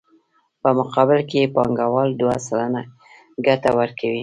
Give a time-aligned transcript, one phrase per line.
[0.61, 2.81] په مقابل کې یې بانکوال دوه سلنه
[3.45, 4.19] ګټه ورکوي